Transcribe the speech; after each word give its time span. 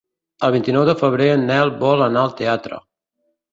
El 0.47 0.53
vint-i-nou 0.55 0.87
de 0.87 0.95
febrer 1.01 1.27
en 1.35 1.45
Nel 1.51 1.73
vol 1.85 2.03
anar 2.09 2.25
al 2.25 2.35
teatre. 2.43 2.83